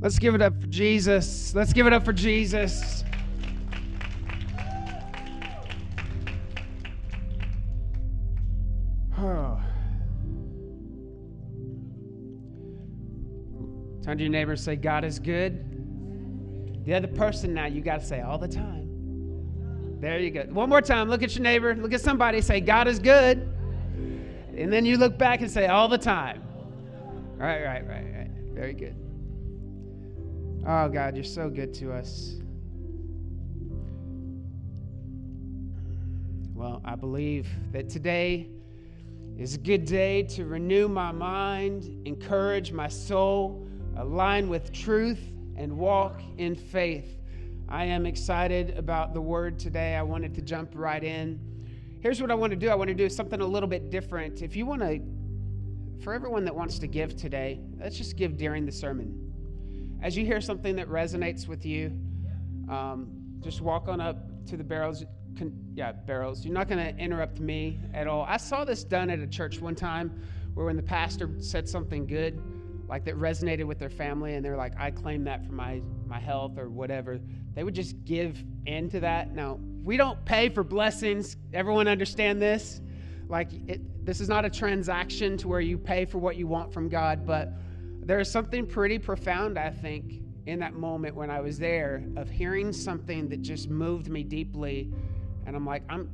[0.00, 1.54] Let's give it up for Jesus.
[1.54, 3.04] Let's give it up for Jesus.
[9.18, 9.60] Oh.
[14.02, 15.66] Turn to your neighbor and say, God is good.
[16.86, 18.88] The other person now, you got to say all the time.
[20.00, 20.44] There you go.
[20.44, 21.10] One more time.
[21.10, 21.74] Look at your neighbor.
[21.74, 22.40] Look at somebody.
[22.40, 23.46] Say, God is good.
[24.56, 26.42] And then you look back and say, all the time.
[27.36, 28.30] Right, right, right, right.
[28.54, 28.96] Very good.
[30.66, 32.34] Oh, God, you're so good to us.
[36.52, 38.50] Well, I believe that today
[39.38, 45.78] is a good day to renew my mind, encourage my soul, align with truth, and
[45.78, 47.16] walk in faith.
[47.66, 49.96] I am excited about the word today.
[49.96, 51.40] I wanted to jump right in.
[52.00, 54.42] Here's what I want to do I want to do something a little bit different.
[54.42, 55.00] If you want to,
[56.04, 59.19] for everyone that wants to give today, let's just give during the sermon.
[60.02, 61.92] As you hear something that resonates with you,
[62.68, 63.08] um,
[63.40, 65.04] just walk on up to the barrels.
[65.74, 66.44] Yeah, barrels.
[66.44, 68.24] You're not going to interrupt me at all.
[68.28, 70.22] I saw this done at a church one time
[70.54, 72.42] where when the pastor said something good,
[72.88, 76.18] like that resonated with their family, and they're like, I claim that for my, my
[76.18, 77.20] health or whatever,
[77.54, 79.34] they would just give in to that.
[79.34, 81.36] Now, we don't pay for blessings.
[81.52, 82.80] Everyone understand this?
[83.28, 86.72] Like, it, this is not a transaction to where you pay for what you want
[86.72, 87.52] from God, but
[88.02, 92.28] there is something pretty profound, I think, in that moment when I was there of
[92.30, 94.90] hearing something that just moved me deeply.
[95.46, 96.10] And I'm like, I'm,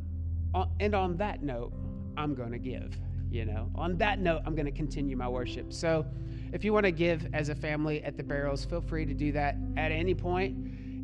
[0.54, 1.72] uh, and on that note,
[2.16, 2.98] I'm going to give,
[3.30, 3.70] you know.
[3.74, 5.72] On that note, I'm going to continue my worship.
[5.72, 6.06] So
[6.52, 9.32] if you want to give as a family at the barrels, feel free to do
[9.32, 10.56] that at any point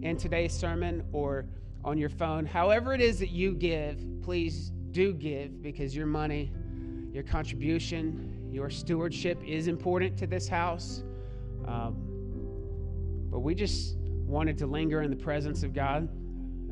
[0.03, 1.47] in today's sermon or
[1.85, 2.45] on your phone.
[2.45, 6.53] However, it is that you give, please do give because your money,
[7.13, 11.03] your contribution, your stewardship is important to this house.
[11.67, 11.97] Um,
[13.31, 16.08] but we just wanted to linger in the presence of God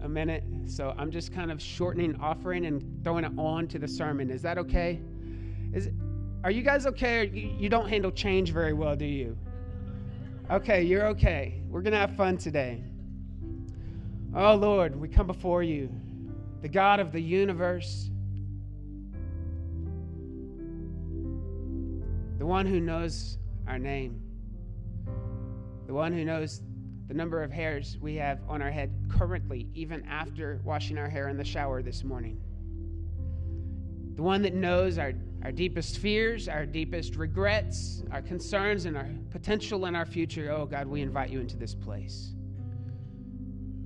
[0.02, 0.44] a minute.
[0.66, 4.30] So I'm just kind of shortening offering and throwing it on to the sermon.
[4.30, 5.00] Is that okay?
[5.72, 5.88] Is
[6.42, 7.26] are you guys okay?
[7.58, 9.36] You, don't handle change very well, do you?
[10.50, 11.60] Okay, you're okay.
[11.68, 12.82] We're going to have fun today.
[14.34, 15.92] Oh Lord, we come before you,
[16.62, 18.10] the God of the universe,
[22.40, 23.36] the one who knows
[23.68, 24.18] our name,
[25.86, 26.62] the one who knows
[27.06, 31.28] the number of hairs we have on our head currently, even after washing our hair
[31.28, 32.40] in the shower this morning,
[34.14, 35.12] the one that knows our,
[35.44, 40.50] our deepest fears, our deepest regrets, our concerns, and our potential in our future.
[40.50, 42.32] Oh, God, we invite you into this place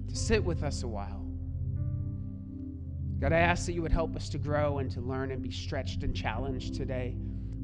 [0.08, 1.26] to sit with us a while.
[3.18, 5.50] God, I ask that you would help us to grow and to learn and be
[5.50, 7.16] stretched and challenged today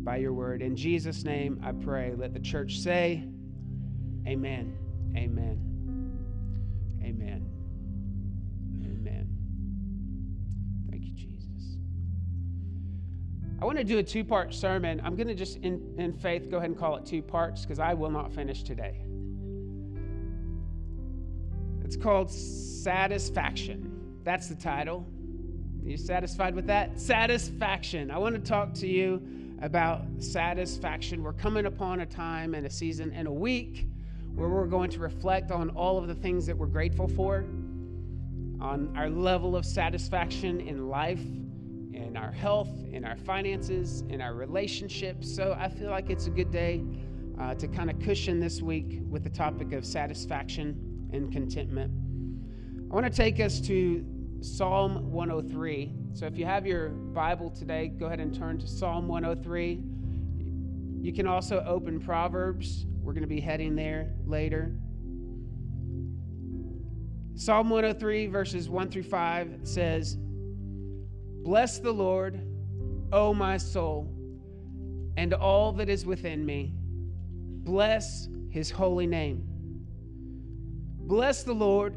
[0.04, 0.62] by your word.
[0.62, 2.14] In Jesus' name, I pray.
[2.16, 3.24] Let the church say,
[4.26, 4.76] Amen.
[5.16, 5.58] Amen.
[7.02, 7.50] Amen.
[8.84, 9.28] Amen.
[10.90, 11.78] Thank you, Jesus.
[13.60, 15.00] I want to do a two part sermon.
[15.04, 17.78] I'm going to just, in, in faith, go ahead and call it two parts because
[17.78, 19.02] I will not finish today.
[21.84, 24.20] It's called Satisfaction.
[24.22, 25.06] That's the title.
[25.82, 27.00] Are you satisfied with that?
[27.00, 28.10] Satisfaction.
[28.10, 31.22] I want to talk to you about satisfaction.
[31.22, 33.86] We're coming upon a time and a season and a week
[34.34, 37.44] where we're going to reflect on all of the things that we're grateful for,
[38.60, 41.24] on our level of satisfaction in life,
[41.92, 45.34] in our health, in our finances, in our relationships.
[45.34, 46.82] So I feel like it's a good day
[47.38, 51.92] uh, to kind of cushion this week with the topic of satisfaction and contentment.
[52.90, 54.04] I want to take us to
[54.40, 55.92] Psalm 103.
[56.12, 59.80] So if you have your Bible today, go ahead and turn to Psalm 103.
[61.00, 62.86] You can also open Proverbs.
[63.00, 64.76] We're going to be heading there later.
[67.36, 70.18] Psalm 103, verses 1 through 5 says,
[71.42, 72.38] Bless the Lord,
[73.12, 74.12] O my soul,
[75.16, 76.74] and all that is within me.
[77.64, 79.44] Bless his holy name.
[81.06, 81.96] Bless the Lord,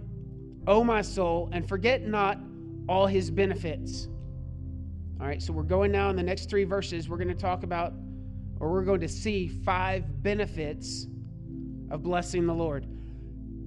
[0.66, 2.40] O my soul, and forget not
[2.88, 4.08] all his benefits.
[5.24, 7.08] All right, so we're going now in the next three verses.
[7.08, 7.94] We're going to talk about,
[8.60, 11.08] or we're going to see five benefits
[11.90, 12.86] of blessing the Lord.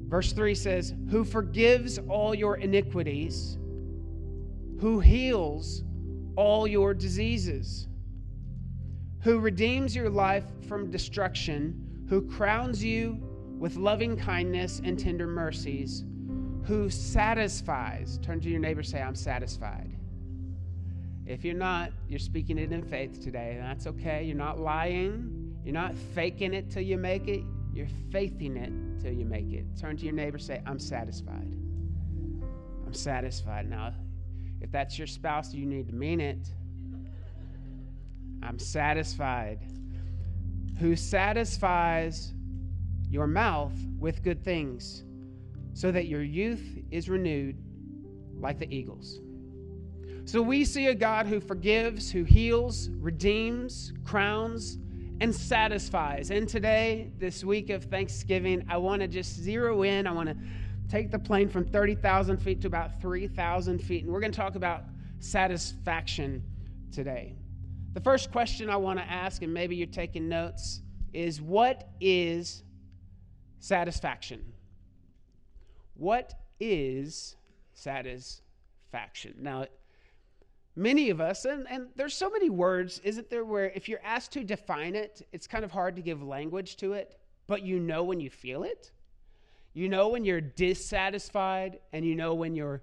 [0.06, 3.56] Verse 3 says, Who forgives all your iniquities,
[4.80, 5.82] who heals
[6.36, 7.88] all your diseases,
[9.22, 13.18] who redeems your life from destruction, who crowns you
[13.58, 16.04] with loving kindness and tender mercies
[16.66, 18.18] who satisfies.
[18.18, 19.95] Turn to your neighbor say, I'm satisfied.
[21.26, 23.58] If you're not, you're speaking it in faith today.
[23.60, 24.22] That's okay.
[24.22, 25.56] You're not lying.
[25.64, 27.42] You're not faking it till you make it.
[27.76, 29.66] you're faithing it till you make it.
[29.78, 31.52] Turn to your neighbor, say, I'm satisfied.
[32.86, 33.68] I'm satisfied.
[33.68, 33.92] Now,
[34.62, 36.48] if that's your spouse, you need to mean it.
[38.42, 39.58] I'm satisfied.
[40.78, 42.32] Who satisfies
[43.10, 45.04] your mouth with good things,
[45.74, 47.58] so that your youth is renewed
[48.40, 49.20] like the eagles.
[50.26, 54.76] So we see a God who forgives, who heals, redeems, crowns,
[55.20, 56.32] and satisfies.
[56.32, 60.04] And today, this week of Thanksgiving, I want to just zero in.
[60.04, 60.36] I want to
[60.88, 64.02] take the plane from 30,000 feet to about 3,000 feet.
[64.02, 64.82] And we're going to talk about
[65.20, 66.42] satisfaction
[66.90, 67.36] today.
[67.92, 70.82] The first question I want to ask, and maybe you're taking notes,
[71.12, 72.64] is what is
[73.60, 74.44] satisfaction?
[75.94, 77.36] What is
[77.74, 79.34] satisfaction?
[79.38, 79.66] Now,
[80.76, 84.32] many of us, and, and there's so many words, isn't there, where if you're asked
[84.32, 88.04] to define it, it's kind of hard to give language to it, but you know
[88.04, 88.92] when you feel it.
[89.72, 92.82] You know when you're dissatisfied, and you know when you're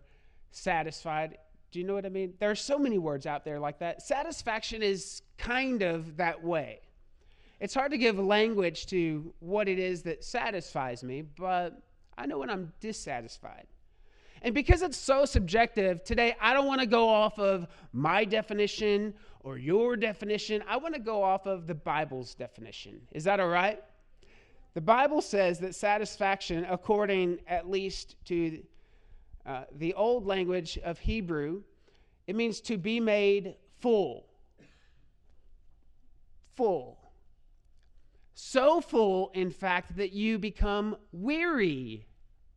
[0.52, 1.38] satisfied.
[1.72, 2.34] Do you know what I mean?
[2.40, 4.02] There are so many words out there like that.
[4.02, 6.82] Satisfaction is kind of that way.
[7.60, 11.82] It's hard to give language to what it is that satisfies me, but
[12.18, 13.68] I know when I'm dissatisfied.
[14.44, 19.14] And because it's so subjective, today I don't want to go off of my definition
[19.40, 20.62] or your definition.
[20.68, 23.00] I want to go off of the Bible's definition.
[23.14, 23.82] Is that all right?
[24.74, 28.62] The Bible says that satisfaction, according at least to
[29.46, 31.64] uh, the old language of Hebrew,
[32.28, 34.26] it means to be made full.
[36.56, 36.98] Full.
[38.34, 42.08] So full, in fact, that you become weary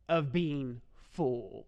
[0.09, 0.81] of being
[1.11, 1.65] full.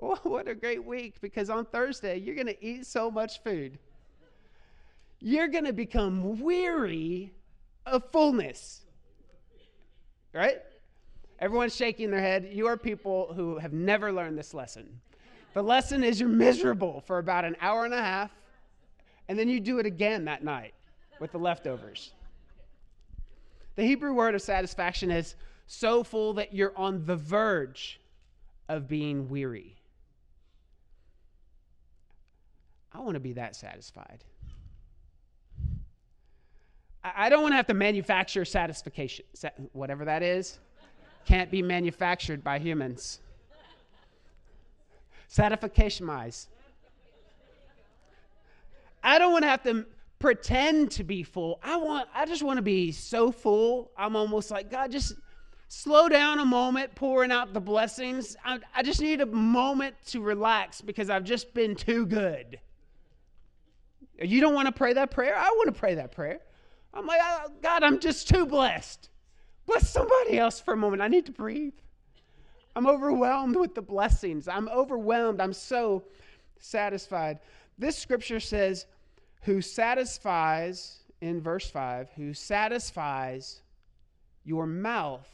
[0.00, 3.78] Oh, what a great week because on Thursday you're going to eat so much food.
[5.20, 7.32] You're going to become weary
[7.84, 8.82] of fullness.
[10.32, 10.58] Right?
[11.38, 12.48] Everyone's shaking their head.
[12.52, 15.00] You are people who have never learned this lesson.
[15.52, 18.30] The lesson is you're miserable for about an hour and a half,
[19.28, 20.74] and then you do it again that night
[21.18, 22.12] with the leftovers.
[23.74, 25.34] The Hebrew word of satisfaction is
[25.66, 28.00] so full that you're on the verge
[28.68, 29.79] of being weary.
[32.92, 34.24] I want to be that satisfied.
[37.02, 39.24] I don't want to have to manufacture satisfaction,
[39.72, 40.58] whatever that is.
[41.24, 43.20] Can't be manufactured by humans.
[45.28, 46.48] Satisfaction-wise.
[49.02, 49.86] I don't want to have to
[50.18, 51.58] pretend to be full.
[51.62, 53.90] I want I just want to be so full.
[53.96, 55.14] I'm almost like God just
[55.68, 58.36] slow down a moment pouring out the blessings.
[58.44, 62.58] I, I just need a moment to relax because I've just been too good.
[64.20, 65.36] You don't want to pray that prayer?
[65.36, 66.40] I want to pray that prayer.
[66.92, 69.08] I'm like, oh, God, I'm just too blessed.
[69.66, 71.02] Bless somebody else for a moment.
[71.02, 71.74] I need to breathe.
[72.76, 74.48] I'm overwhelmed with the blessings.
[74.48, 75.40] I'm overwhelmed.
[75.40, 76.04] I'm so
[76.58, 77.38] satisfied.
[77.78, 78.86] This scripture says,
[79.42, 83.62] who satisfies, in verse 5, who satisfies
[84.44, 85.28] your mouth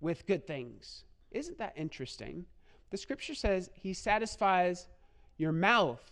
[0.00, 1.04] with good things.
[1.30, 2.44] Isn't that interesting?
[2.90, 4.88] The scripture says he satisfies
[5.36, 6.02] your mouth.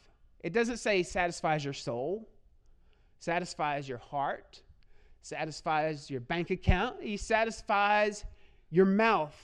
[0.41, 2.29] It doesn't say satisfies your soul,
[3.19, 4.63] satisfies your heart,
[5.23, 7.03] satisfies your bank account.
[7.03, 8.25] He satisfies
[8.71, 9.35] your mouth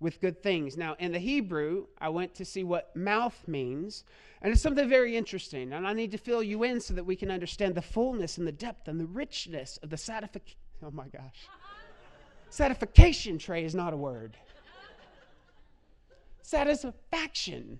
[0.00, 0.76] with good things.
[0.76, 4.04] Now, in the Hebrew, I went to see what mouth means,
[4.42, 5.72] and it's something very interesting.
[5.72, 8.46] And I need to fill you in so that we can understand the fullness and
[8.46, 10.58] the depth and the richness of the satisfaction.
[10.84, 11.46] Oh my gosh.
[12.50, 14.36] Satisfaction tray is not a word.
[16.42, 17.78] Satisfaction.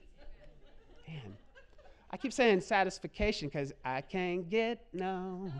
[1.06, 1.36] Man.
[2.12, 5.50] I keep saying satisfaction because I can't get no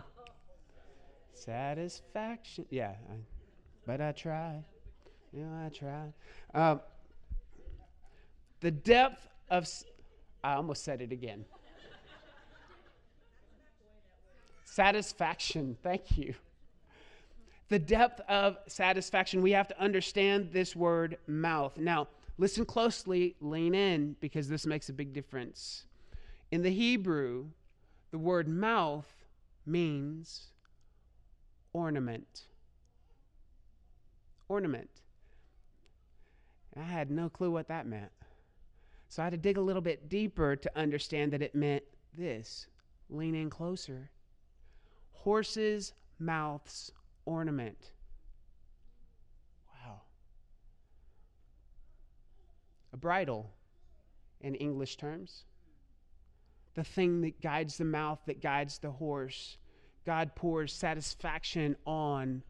[1.33, 2.65] satisfaction.
[2.69, 3.15] Yeah, I,
[3.87, 4.63] but I try.
[5.31, 6.13] Yeah, I try.
[6.53, 6.81] Um,
[8.59, 9.67] the depth of,
[10.43, 11.43] I almost said it again.
[14.63, 15.75] satisfaction.
[15.81, 16.35] Thank you.
[17.69, 19.41] The depth of satisfaction.
[19.41, 21.77] We have to understand this word mouth.
[21.77, 25.85] Now, listen closely, lean in, because this makes a big difference.
[26.53, 27.47] In the Hebrew,
[28.11, 29.25] the word mouth
[29.65, 30.51] means
[31.73, 32.43] ornament.
[34.47, 35.01] Ornament.
[36.77, 38.11] I had no clue what that meant.
[39.09, 42.67] So I had to dig a little bit deeper to understand that it meant this
[43.09, 44.11] lean in closer.
[45.11, 46.91] Horses' mouths
[47.25, 47.93] ornament.
[49.73, 50.01] Wow.
[52.93, 53.49] A bridle
[54.39, 55.45] in English terms
[56.75, 59.57] the thing that guides the mouth, that guides the horse.
[60.05, 62.43] God pours satisfaction on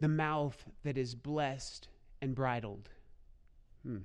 [0.00, 1.88] the mouth that is blessed
[2.20, 2.88] and bridled.
[3.84, 3.98] Hmm.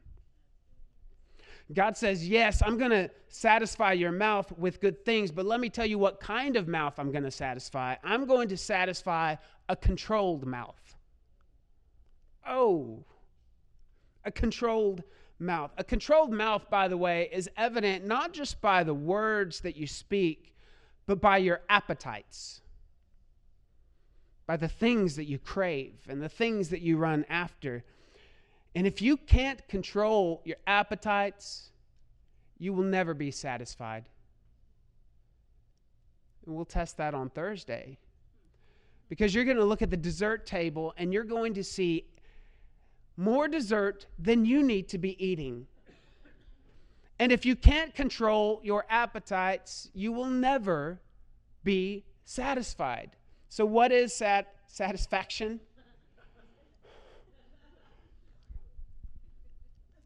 [1.73, 5.69] God says, Yes, I'm going to satisfy your mouth with good things, but let me
[5.69, 7.95] tell you what kind of mouth I'm going to satisfy.
[8.03, 9.35] I'm going to satisfy
[9.67, 10.95] a controlled mouth.
[12.47, 13.03] Oh,
[14.23, 15.03] a controlled
[15.39, 15.71] mouth.
[15.77, 19.87] A controlled mouth, by the way, is evident not just by the words that you
[19.87, 20.55] speak,
[21.05, 22.61] but by your appetites,
[24.45, 27.83] by the things that you crave and the things that you run after.
[28.75, 31.71] And if you can't control your appetites,
[32.57, 34.09] you will never be satisfied.
[36.45, 37.97] And we'll test that on Thursday.
[39.09, 42.05] Because you're going to look at the dessert table and you're going to see
[43.17, 45.65] more dessert than you need to be eating.
[47.19, 51.01] And if you can't control your appetites, you will never
[51.63, 53.15] be satisfied.
[53.49, 55.59] So, what is sat- satisfaction?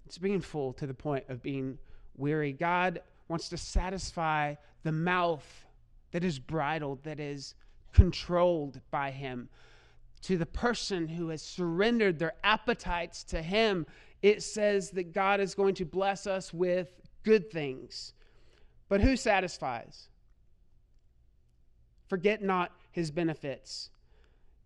[0.05, 1.77] It's being full to the point of being
[2.17, 2.53] weary.
[2.53, 5.65] God wants to satisfy the mouth
[6.11, 7.55] that is bridled, that is
[7.93, 9.49] controlled by Him.
[10.23, 13.85] To the person who has surrendered their appetites to Him,
[14.21, 16.89] it says that God is going to bless us with
[17.23, 18.13] good things.
[18.87, 20.09] But who satisfies?
[22.07, 23.89] Forget not His benefits.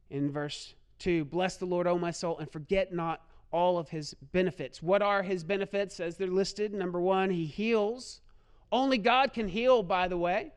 [0.10, 3.22] In verse 2, bless the Lord, O my soul, and forget not
[3.52, 4.84] all of his benefits.
[4.84, 6.74] What are his benefits as they're listed?
[6.74, 8.20] Number one, he heals.
[8.72, 10.52] Only God can heal, by the way.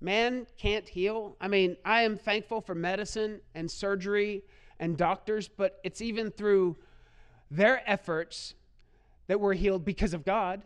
[0.00, 1.36] Man can't heal.
[1.40, 4.42] I mean, I am thankful for medicine and surgery
[4.78, 6.76] and doctors, but it's even through
[7.50, 8.54] their efforts
[9.26, 10.62] that we're healed because of God.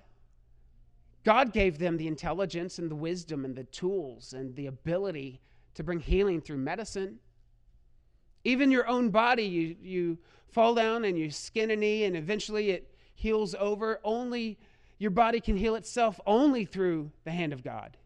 [1.25, 5.41] God gave them the intelligence and the wisdom and the tools and the ability
[5.75, 7.19] to bring healing through medicine.
[8.43, 10.19] Even your own body, you, you
[10.49, 14.01] fall down and you skin a knee and eventually it heals over.
[14.03, 14.59] Only
[14.99, 17.97] your body can heal itself only through the hand of God.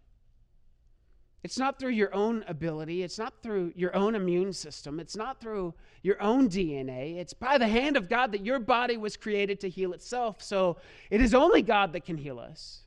[1.45, 3.03] It's not through your own ability.
[3.03, 4.99] It's not through your own immune system.
[4.99, 7.19] It's not through your own DNA.
[7.19, 10.43] It's by the hand of God that your body was created to heal itself.
[10.43, 10.79] So
[11.11, 12.81] it is only God that can heal us.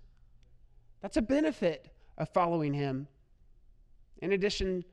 [1.01, 3.07] That's a benefit of following Him.
[4.23, 4.83] In addition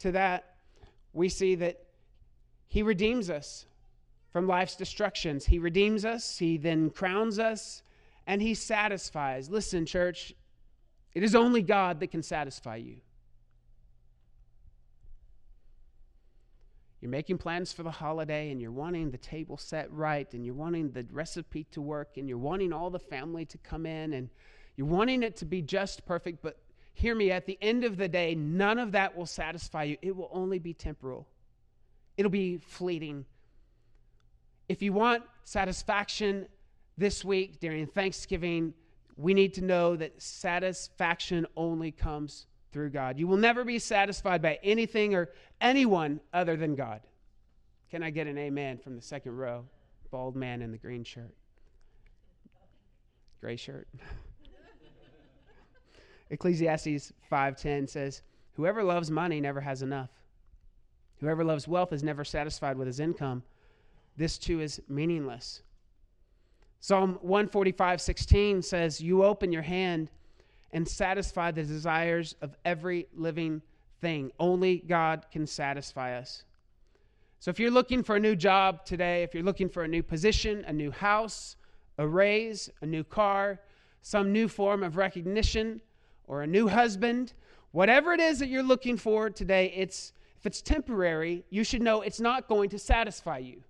[0.00, 0.56] to that,
[1.14, 1.80] we see that
[2.68, 3.64] He redeems us
[4.32, 5.46] from life's destructions.
[5.46, 7.82] He redeems us, He then crowns us,
[8.26, 9.48] and He satisfies.
[9.48, 10.34] Listen, church,
[11.14, 12.96] it is only God that can satisfy you.
[17.04, 20.54] You're making plans for the holiday and you're wanting the table set right and you're
[20.54, 24.30] wanting the recipe to work and you're wanting all the family to come in and
[24.78, 26.56] you're wanting it to be just perfect, but
[26.94, 29.98] hear me, at the end of the day, none of that will satisfy you.
[30.00, 31.28] It will only be temporal,
[32.16, 33.26] it'll be fleeting.
[34.70, 36.46] If you want satisfaction
[36.96, 38.72] this week during Thanksgiving,
[39.18, 43.20] we need to know that satisfaction only comes through God.
[43.20, 47.02] You will never be satisfied by anything or anyone other than God.
[47.88, 49.64] Can I get an amen from the second row?
[50.10, 51.32] Bald man in the green shirt.
[53.40, 53.86] Gray shirt.
[56.30, 58.22] Ecclesiastes 5:10 says,
[58.54, 60.10] "Whoever loves money never has enough.
[61.20, 63.44] Whoever loves wealth is never satisfied with his income."
[64.16, 65.62] this too is meaningless.
[66.78, 70.08] Psalm 145 16 says, You open your hand
[70.74, 73.62] and satisfy the desires of every living
[74.00, 74.32] thing.
[74.38, 76.44] Only God can satisfy us.
[77.38, 80.02] So if you're looking for a new job today, if you're looking for a new
[80.02, 81.56] position, a new house,
[81.96, 83.60] a raise, a new car,
[84.02, 85.80] some new form of recognition,
[86.26, 87.34] or a new husband,
[87.70, 92.02] whatever it is that you're looking for today, it's if it's temporary, you should know
[92.02, 93.62] it's not going to satisfy you.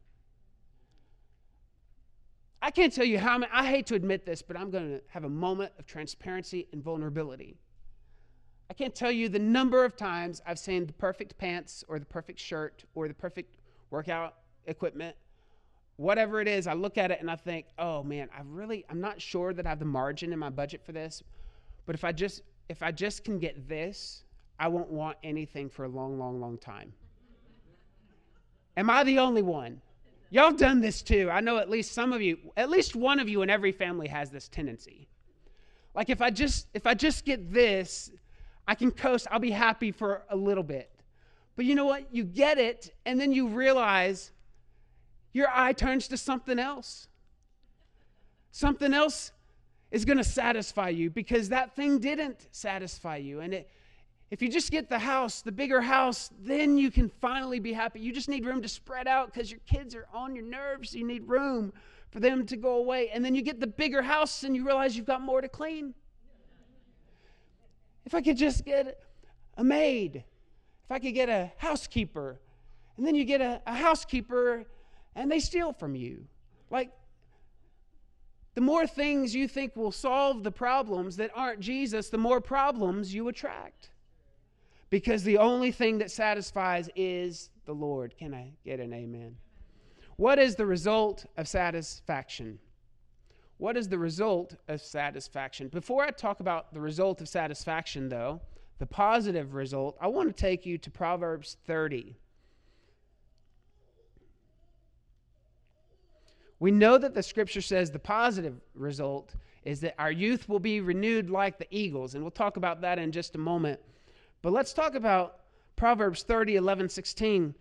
[2.65, 5.01] I can't tell you how many, I hate to admit this, but I'm going to
[5.09, 7.59] have a moment of transparency and vulnerability.
[8.71, 12.07] I can't tell you the number of times I've seen the perfect pants or the
[12.07, 13.59] perfect shirt or the perfect
[13.91, 15.15] workout equipment,
[15.97, 16.67] whatever it is.
[16.67, 19.67] I look at it and I think, oh man, I really, I'm not sure that
[19.67, 21.23] I have the margin in my budget for this,
[21.85, 22.41] but if I just,
[22.71, 24.25] if I just can get this,
[24.59, 26.95] I won't want anything for a long, long, long time.
[28.79, 29.83] Am I the only one?
[30.35, 31.31] Y'all done this too.
[31.31, 34.09] I know at least some of you, at least one of you in every family
[34.09, 35.07] has this tendency.
[35.95, 38.11] Like if I just if I just get this,
[38.67, 40.91] I can coast, I'll be happy for a little bit.
[41.55, 42.13] But you know what?
[42.13, 44.33] You get it and then you realize
[45.33, 47.07] your eye turns to something else.
[48.51, 49.31] Something else
[49.93, 53.71] is going to satisfy you because that thing didn't satisfy you and it
[54.35, 58.01] If you just get the house, the bigger house, then you can finally be happy.
[58.01, 60.93] You just need room to spread out because your kids are on your nerves.
[60.93, 61.73] You need room
[62.11, 63.11] for them to go away.
[63.11, 65.95] And then you get the bigger house and you realize you've got more to clean.
[68.05, 68.99] If I could just get
[69.57, 72.41] a maid, if I could get a housekeeper,
[72.97, 74.65] and then you get a, a housekeeper
[75.15, 76.25] and they steal from you.
[76.73, 76.91] Like,
[78.57, 83.15] the more things you think will solve the problems that aren't Jesus, the more problems
[83.15, 83.91] you attract.
[84.91, 88.17] Because the only thing that satisfies is the Lord.
[88.17, 89.37] Can I get an amen?
[90.17, 92.59] What is the result of satisfaction?
[93.59, 95.69] What is the result of satisfaction?
[95.69, 98.41] Before I talk about the result of satisfaction, though,
[98.79, 102.17] the positive result, I want to take you to Proverbs 30.
[106.59, 110.81] We know that the scripture says the positive result is that our youth will be
[110.81, 113.81] renewed like the eagles, and we'll talk about that in just a moment.
[114.45, 115.39] But let's talk about
[115.75, 117.55] Proverbs 30, 11, 16.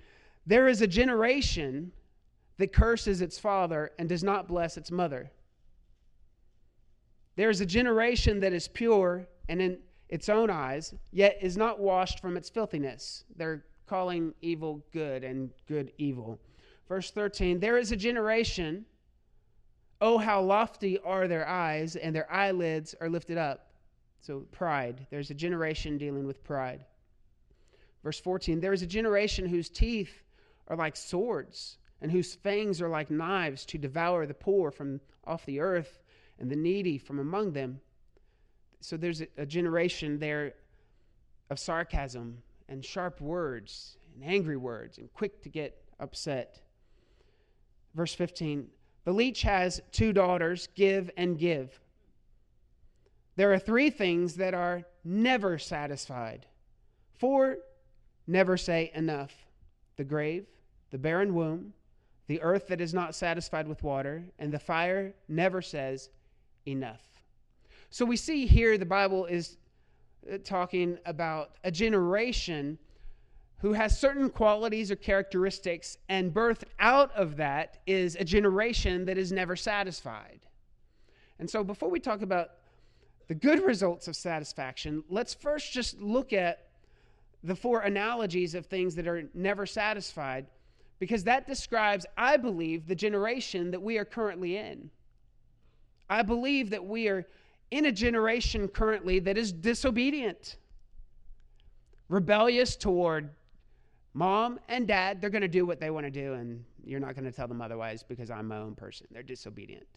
[0.45, 1.93] There is a generation
[2.57, 5.31] that curses its father and does not bless its mother.
[7.37, 9.77] There is a generation that is pure and in
[10.09, 13.23] its own eyes, yet is not washed from its filthiness.
[13.37, 16.37] They're calling evil good and good evil.
[16.89, 18.85] Verse 13 There is a generation,
[20.01, 23.72] oh, how lofty are their eyes, and their eyelids are lifted up.
[24.23, 25.05] So, pride.
[25.09, 26.85] There's a generation dealing with pride.
[28.05, 30.23] Verse 14 There is a generation whose teeth
[30.69, 35.45] are like swords, and whose fangs are like knives to devour the poor from off
[35.45, 35.99] the earth
[36.39, 37.81] and the needy from among them.
[38.79, 40.53] So there's a, a generation there
[41.49, 42.37] of sarcasm
[42.69, 46.61] and sharp words and angry words and quick to get upset.
[47.93, 48.69] Verse 15
[49.03, 51.77] The leech has two daughters, give and give.
[53.35, 56.45] There are three things that are never satisfied.
[57.17, 57.57] Four
[58.27, 59.33] never say enough
[59.95, 60.47] the grave,
[60.91, 61.73] the barren womb,
[62.27, 66.09] the earth that is not satisfied with water, and the fire never says
[66.65, 67.01] enough.
[67.89, 69.57] So we see here the Bible is
[70.31, 72.79] uh, talking about a generation
[73.59, 79.17] who has certain qualities or characteristics, and birthed out of that is a generation that
[79.17, 80.39] is never satisfied.
[81.39, 82.49] And so before we talk about
[83.27, 86.67] the good results of satisfaction, let's first just look at
[87.43, 90.45] the four analogies of things that are never satisfied,
[90.99, 94.89] because that describes, I believe, the generation that we are currently in.
[96.09, 97.25] I believe that we are
[97.71, 100.57] in a generation currently that is disobedient,
[102.07, 103.31] rebellious toward
[104.13, 105.19] mom and dad.
[105.19, 107.47] They're going to do what they want to do, and you're not going to tell
[107.47, 109.07] them otherwise because I'm my own person.
[109.11, 109.87] They're disobedient.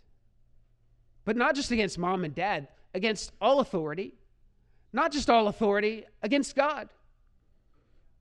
[1.26, 4.14] But not just against mom and dad, against all authority,
[4.94, 6.88] not just all authority, against God.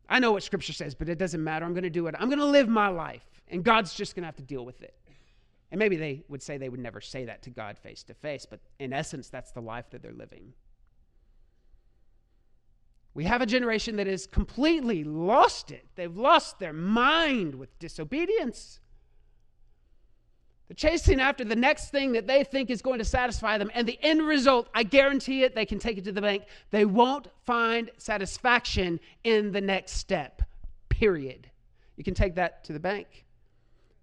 [0.10, 1.63] I know what scripture says, but it doesn't matter.
[1.65, 2.15] I'm going to do it.
[2.20, 4.82] I'm going to live my life, and God's just going to have to deal with
[4.82, 4.94] it.
[5.72, 8.46] And maybe they would say they would never say that to God face to face,
[8.46, 10.54] but in essence, that's the life that they're living.
[13.13, 15.86] We have a generation that has completely lost it.
[15.96, 18.80] They've lost their mind with disobedience.
[20.67, 23.69] They're chasing after the next thing that they think is going to satisfy them.
[23.73, 26.45] And the end result, I guarantee it, they can take it to the bank.
[26.71, 30.41] They won't find satisfaction in the next step,
[30.89, 31.49] period.
[31.97, 33.25] You can take that to the bank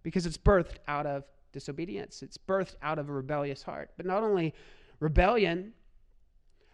[0.02, 2.22] because it's birthed out of disobedience.
[2.22, 3.90] It's birthed out of a rebellious heart.
[3.96, 4.54] But not only
[5.00, 5.72] rebellion,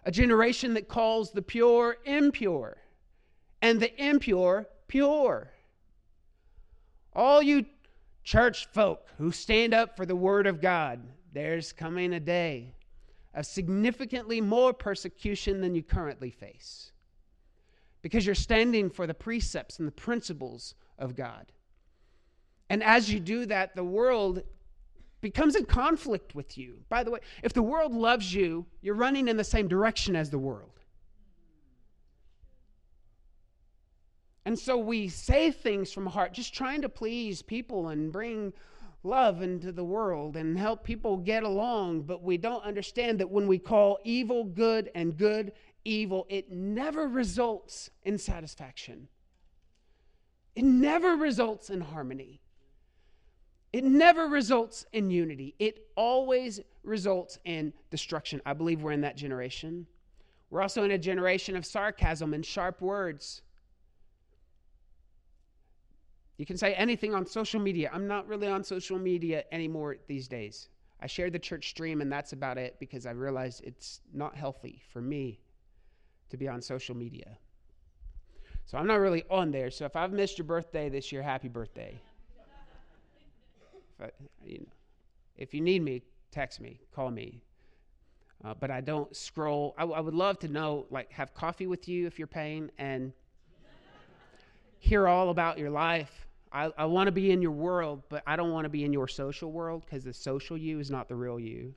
[0.05, 2.77] a generation that calls the pure impure
[3.63, 5.51] and the impure pure.
[7.15, 7.65] All you
[8.29, 11.01] church folk who stand up for the word of God,
[11.33, 12.75] there's coming a day
[13.33, 16.93] of significantly more persecution than you currently face
[18.03, 21.53] because you're standing for the precepts and the principles of God.
[22.69, 24.43] And as you do that, the world
[25.23, 26.81] becomes in conflict with you.
[26.91, 30.29] By the way, if the world loves you, you're running in the same direction as
[30.29, 30.78] the world.
[34.49, 38.55] And so we say things from heart, just trying to please people and bring
[39.03, 42.05] love into the world and help people get along.
[42.05, 45.53] But we don't understand that when we call evil good and good
[45.85, 49.09] evil, it never results in satisfaction,
[50.57, 52.41] it never results in harmony.
[53.71, 55.57] It never results in unity.
[55.59, 58.41] It always results in destruction.
[58.47, 59.87] I believe we're in that generation.
[60.49, 63.43] We're also in a generation of sarcasm and sharp words.
[66.39, 67.91] You can say anything on social media.
[67.93, 70.69] I'm not really on social media anymore these days.
[71.01, 74.83] I share the church stream, and that's about it because I realize it's not healthy
[74.93, 75.41] for me
[76.31, 77.39] to be on social media.
[78.67, 79.71] So I'm not really on there.
[79.71, 82.01] So if I've missed your birthday this year, happy birthday.
[83.99, 84.11] if, I,
[84.45, 84.67] you know,
[85.37, 87.43] if you need me, text me, call me.
[88.45, 89.75] Uh, but I don't scroll.
[89.77, 93.13] I, I would love to know, like, have coffee with you if you're paying and
[94.79, 96.28] hear all about your life.
[96.53, 98.93] I, I want to be in your world, but I don't want to be in
[98.93, 101.75] your social world because the social you is not the real you.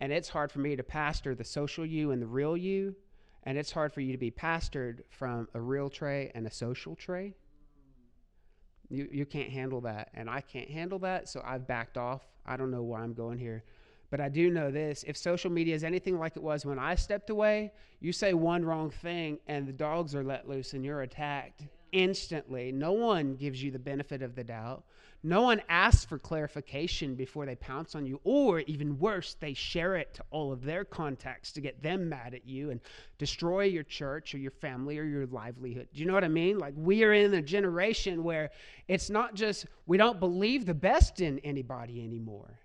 [0.00, 2.96] And it's hard for me to pastor the social you and the real you
[3.46, 6.96] and it's hard for you to be pastored from a real Trey and a social
[6.96, 7.32] Trey.
[8.88, 10.10] You, you can't handle that.
[10.14, 11.28] And I can't handle that.
[11.28, 12.22] So I've backed off.
[12.44, 13.62] I don't know why I'm going here.
[14.10, 16.96] But I do know this if social media is anything like it was when I
[16.96, 21.02] stepped away, you say one wrong thing and the dogs are let loose and you're
[21.02, 21.62] attacked
[21.96, 22.72] instantly.
[22.72, 24.84] No one gives you the benefit of the doubt.
[25.22, 29.96] No one asks for clarification before they pounce on you, or even worse, they share
[29.96, 32.80] it to all of their contacts to get them mad at you and
[33.18, 35.88] destroy your church or your family or your livelihood.
[35.92, 36.58] Do you know what I mean?
[36.58, 38.50] Like, we are in a generation where
[38.88, 42.60] it's not just we don't believe the best in anybody anymore.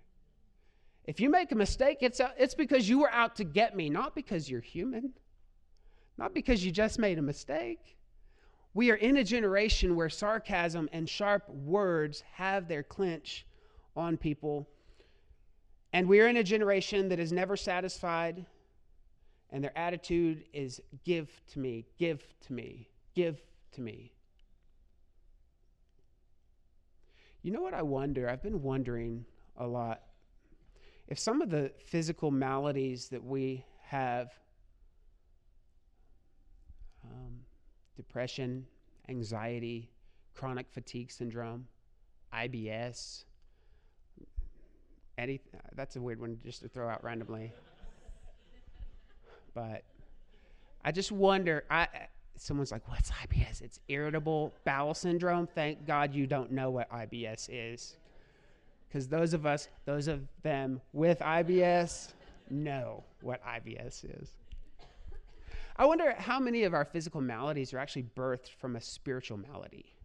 [1.04, 4.14] If you make a mistake, it's, it's because you were out to get me, not
[4.14, 5.14] because you're human,
[6.16, 7.96] not because you just made a mistake.
[8.74, 13.46] We are in a generation where sarcasm and sharp words have their clinch
[13.94, 14.68] on people.
[15.92, 18.46] And we are in a generation that is never satisfied,
[19.50, 24.12] and their attitude is give to me, give to me, give to me.
[27.42, 28.28] You know what I wonder?
[28.28, 30.00] I've been wondering a lot
[31.08, 34.30] if some of the physical maladies that we have
[37.04, 37.40] um,
[37.96, 38.66] depression,
[39.08, 39.90] anxiety,
[40.34, 41.66] chronic fatigue syndrome,
[42.34, 43.24] IBS.
[45.18, 45.40] Any,
[45.74, 47.52] that's a weird one just to throw out randomly.
[49.54, 49.84] but
[50.84, 51.64] I just wonder.
[51.70, 51.88] I
[52.36, 55.46] someone's like, "What's IBS?" It's irritable bowel syndrome.
[55.46, 57.96] Thank God you don't know what IBS is,
[58.88, 62.14] because those of us, those of them with IBS,
[62.50, 64.30] know what IBS is.
[65.82, 69.96] I wonder how many of our physical maladies are actually birthed from a spiritual malady.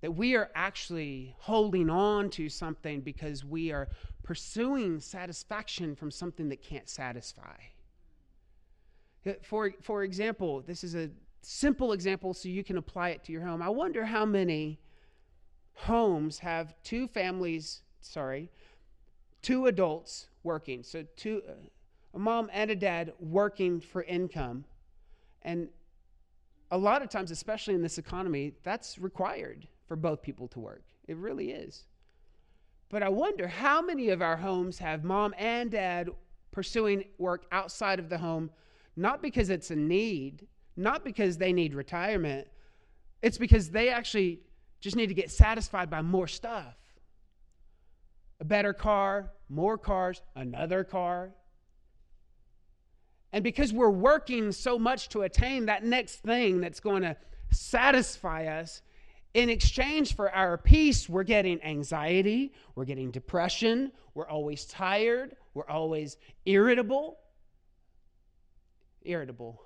[0.00, 3.90] That we are actually holding on to something because we are
[4.24, 7.58] pursuing satisfaction from something that can't satisfy.
[9.24, 11.10] Uh, for, for example, this is a
[11.42, 13.62] simple example so you can apply it to your home.
[13.62, 14.80] I wonder how many
[15.74, 18.50] homes have two families, sorry,
[19.42, 20.82] two adults working.
[20.82, 21.42] So two,
[22.14, 24.64] a mom and a dad working for income.
[25.42, 25.68] And
[26.70, 30.84] a lot of times, especially in this economy, that's required for both people to work.
[31.08, 31.84] It really is.
[32.88, 36.10] But I wonder how many of our homes have mom and dad
[36.52, 38.50] pursuing work outside of the home,
[38.96, 42.46] not because it's a need, not because they need retirement,
[43.22, 44.40] it's because they actually
[44.80, 46.76] just need to get satisfied by more stuff
[48.40, 51.30] a better car, more cars, another car.
[53.32, 57.16] And because we're working so much to attain that next thing that's going to
[57.50, 58.82] satisfy us,
[59.34, 65.68] in exchange for our peace, we're getting anxiety, we're getting depression, we're always tired, we're
[65.68, 67.18] always irritable.
[69.02, 69.60] Irritable.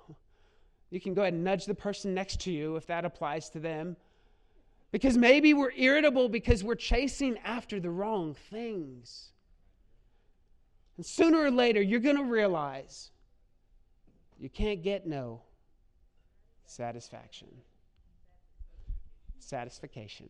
[0.89, 3.59] You can go ahead and nudge the person next to you if that applies to
[3.59, 3.95] them.
[4.91, 9.29] Because maybe we're irritable because we're chasing after the wrong things.
[10.99, 13.11] And sooner or later, you're going to realize
[14.37, 15.43] you can't get no
[16.65, 17.47] satisfaction.
[19.39, 20.27] Satisfaction.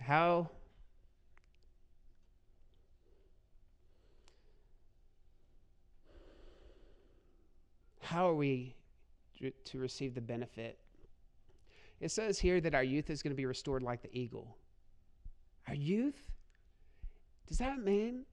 [0.00, 0.50] How
[8.00, 8.74] how are we
[9.66, 10.76] to receive the benefit?
[12.00, 14.56] It says here that our youth is going to be restored like the eagle.
[15.68, 16.30] Our youth?
[17.46, 18.24] Does that mean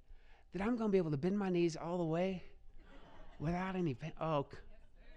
[0.54, 2.44] that I'm going to be able to bend my knees all the way
[3.40, 4.14] without any pain?
[4.22, 4.46] Oh,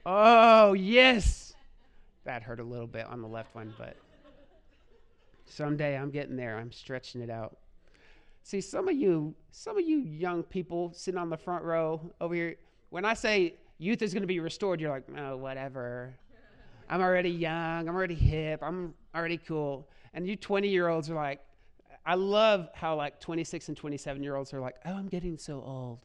[0.05, 1.55] oh, yes.
[2.25, 3.97] That hurt a little bit on the left one, but
[5.45, 6.59] someday I'm getting there.
[6.59, 7.57] I'm stretching it out.
[8.43, 12.35] See, some of you, some of you young people sitting on the front row over
[12.35, 12.57] here,
[12.89, 16.15] when I say youth is going to be restored, you're like, oh, whatever.
[16.91, 17.89] I'm already young.
[17.89, 18.61] I'm already hip.
[18.63, 19.89] I'm already cool.
[20.13, 21.41] And you 20 year olds are like,
[22.05, 25.63] I love how like 26 and 27 year olds are like, oh, I'm getting so
[25.65, 26.01] old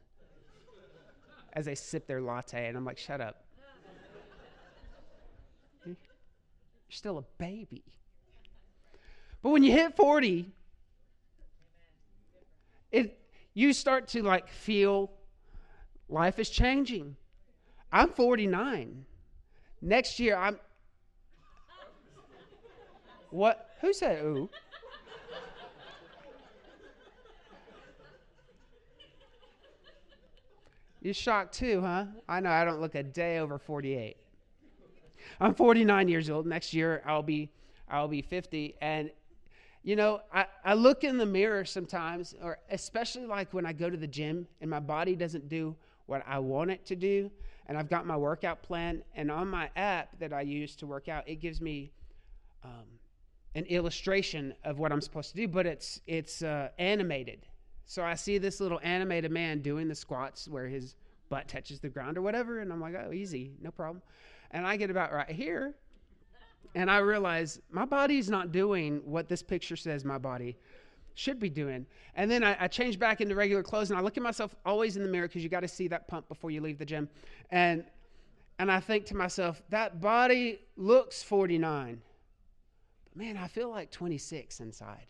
[1.53, 2.67] as they sip their latte.
[2.67, 3.45] And I'm like, shut up.
[5.85, 5.95] You're
[6.89, 7.83] still a baby.
[9.41, 10.51] But when you hit 40,
[12.91, 13.19] it
[13.55, 15.11] you start to like feel
[16.09, 17.15] life is changing.
[17.91, 19.05] I'm 49.
[19.81, 20.59] Next year I'm
[23.35, 23.71] What?
[23.81, 24.49] Who said ooh?
[31.01, 32.05] You're shocked too, huh?
[32.29, 34.15] I know I don't look a day over 48.
[35.41, 36.47] I'm 49 years old.
[36.47, 37.51] Next year I'll be
[37.89, 39.11] I'll be 50 and
[39.83, 43.89] you know, I, I look in the mirror sometimes, or especially like when I go
[43.89, 47.29] to the gym and my body doesn't do what I want it to do,
[47.67, 51.07] and I've got my workout plan, and on my app that I use to work
[51.07, 51.91] out, it gives me
[52.63, 52.85] um,
[53.55, 57.47] an illustration of what I'm supposed to do, but it's it's uh, animated.
[57.85, 60.95] So I see this little animated man doing the squats where his
[61.29, 64.01] butt touches the ground or whatever, and I'm like, oh, easy, no problem.
[64.51, 65.75] And I get about right here,
[66.75, 70.57] and I realize my body's not doing what this picture says my body
[71.15, 71.85] should be doing.
[72.15, 74.97] And then I, I change back into regular clothes and I look at myself always
[74.97, 77.09] in the mirror because you got to see that pump before you leave the gym.
[77.51, 77.85] And
[78.57, 82.01] and I think to myself, that body looks 49.
[83.15, 85.07] Man, I feel like 26 inside.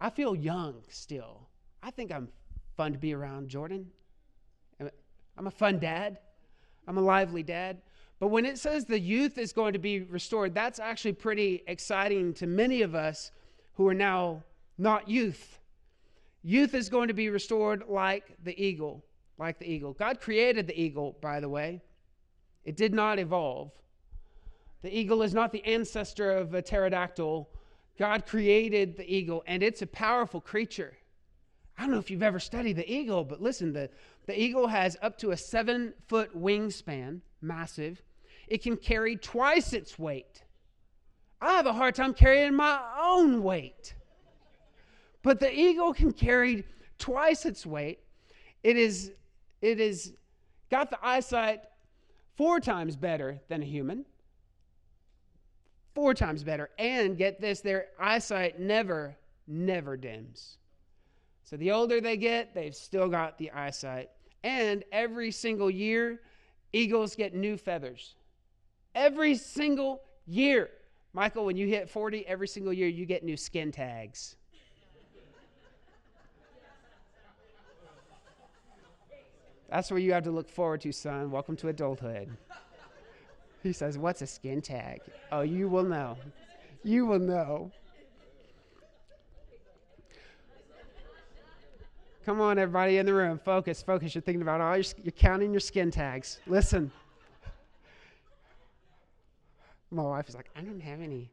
[0.00, 1.48] I feel young still.
[1.82, 2.28] I think I'm
[2.76, 3.86] fun to be around, Jordan.
[5.36, 6.18] I'm a fun dad.
[6.86, 7.82] I'm a lively dad.
[8.18, 12.34] But when it says the youth is going to be restored, that's actually pretty exciting
[12.34, 13.30] to many of us
[13.74, 14.42] who are now
[14.78, 15.58] not youth.
[16.42, 19.04] Youth is going to be restored like the eagle,
[19.38, 19.92] like the eagle.
[19.94, 21.80] God created the eagle, by the way.
[22.64, 23.72] It did not evolve.
[24.82, 27.48] The eagle is not the ancestor of a pterodactyl.
[27.98, 30.96] God created the eagle, and it's a powerful creature.
[31.76, 33.90] I don't know if you've ever studied the eagle, but listen, the,
[34.26, 38.02] the eagle has up to a seven foot wingspan, massive.
[38.48, 40.42] It can carry twice its weight.
[41.40, 43.94] I have a hard time carrying my own weight.
[45.22, 46.64] But the eagle can carry
[46.98, 48.00] twice its weight.
[48.62, 49.12] It is
[49.62, 50.14] it is
[50.70, 51.62] got the eyesight
[52.36, 54.04] four times better than a human.
[55.94, 56.70] Four times better.
[56.78, 60.58] And get this, their eyesight never, never dims.
[61.42, 64.10] So the older they get, they've still got the eyesight.
[64.44, 66.20] And every single year,
[66.72, 68.14] eagles get new feathers.
[68.94, 70.70] Every single year.
[71.12, 74.36] Michael, when you hit 40, every single year you get new skin tags.
[79.68, 81.30] That's what you have to look forward to, son.
[81.30, 82.28] Welcome to adulthood.
[83.62, 85.00] He says, What's a skin tag?
[85.30, 86.16] Oh, you will know.
[86.82, 87.70] You will know.
[92.24, 93.38] Come on, everybody in the room.
[93.38, 94.14] Focus, focus.
[94.14, 96.38] You're thinking about all your, you're counting your skin tags.
[96.46, 96.90] Listen.
[99.90, 101.30] My wife is like, I don't have any.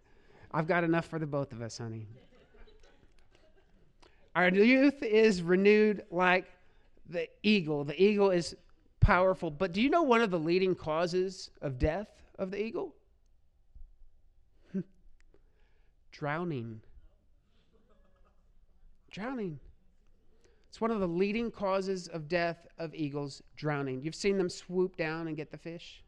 [0.51, 2.07] I've got enough for the both of us, honey.
[4.35, 6.45] Our youth is renewed like
[7.09, 7.83] the eagle.
[7.83, 8.55] The eagle is
[9.07, 9.49] powerful.
[9.49, 12.93] But do you know one of the leading causes of death of the eagle?
[16.11, 16.81] Drowning.
[19.09, 19.61] Drowning.
[20.67, 24.01] It's one of the leading causes of death of eagles, drowning.
[24.01, 26.03] You've seen them swoop down and get the fish?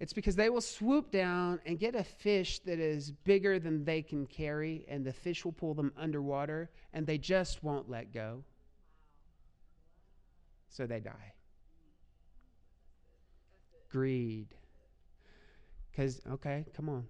[0.00, 4.02] It's because they will swoop down and get a fish that is bigger than they
[4.02, 8.44] can carry, and the fish will pull them underwater, and they just won't let go.
[10.68, 11.32] So they die.
[13.90, 14.46] Greed.
[15.90, 17.06] Because, okay, come on.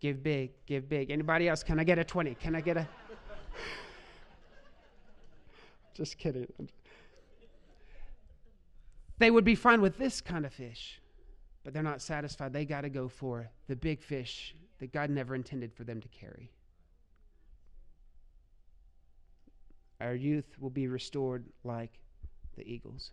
[0.00, 1.10] Give big, give big.
[1.10, 1.62] Anybody else?
[1.62, 2.34] Can I get a 20?
[2.36, 2.88] Can I get a.
[5.94, 6.46] Just kidding.
[9.18, 11.00] They would be fine with this kind of fish
[11.64, 12.52] but they're not satisfied.
[12.52, 16.08] They got to go for the big fish that God never intended for them to
[16.08, 16.50] carry.
[20.00, 21.98] Our youth will be restored like
[22.56, 23.10] the eagles.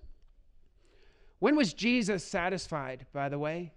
[1.39, 3.73] When was Jesus satisfied, by the way?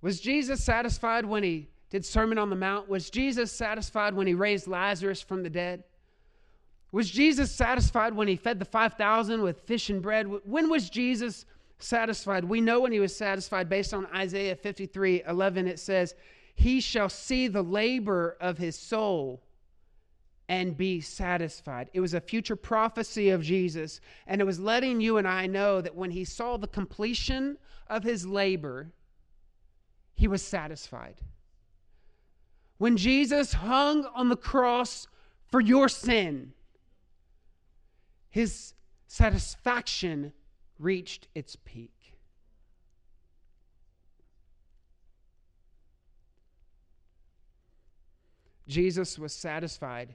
[0.00, 2.88] Was Jesus satisfied when he did Sermon on the Mount?
[2.88, 5.84] Was Jesus satisfied when he raised Lazarus from the dead?
[6.90, 10.26] Was Jesus satisfied when he fed the 5,000 with fish and bread?
[10.44, 11.46] When was Jesus
[11.82, 12.44] satisfied.
[12.44, 15.68] We know when he was satisfied based on Isaiah 53 11.
[15.68, 16.14] It says,
[16.54, 19.42] He shall see the labor of his soul
[20.48, 21.88] and be satisfied.
[21.92, 25.80] It was a future prophecy of Jesus, and it was letting you and I know
[25.80, 28.92] that when he saw the completion of his labor,
[30.14, 31.20] he was satisfied.
[32.78, 35.06] When Jesus hung on the cross
[35.46, 36.52] for your sin,
[38.28, 38.74] his
[39.06, 40.32] satisfaction
[40.78, 41.92] reached its peak.
[48.66, 50.14] Jesus was satisfied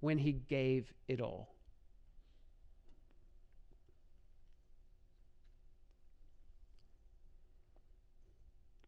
[0.00, 1.54] when he gave it all.